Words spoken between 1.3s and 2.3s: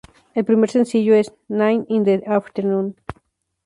"Nine in the